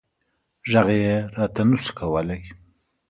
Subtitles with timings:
[0.69, 2.41] غږ یې راته نه شو کولی.